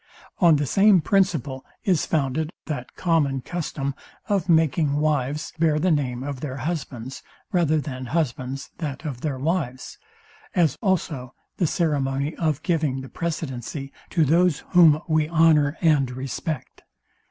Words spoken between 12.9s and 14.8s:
the precedency to those,